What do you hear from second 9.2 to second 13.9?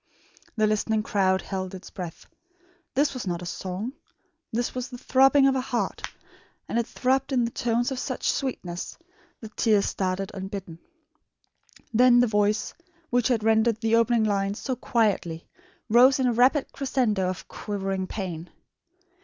that tears started unbidden. Then the voice, which had rendered